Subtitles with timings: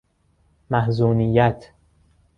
[0.69, 1.71] محزونیت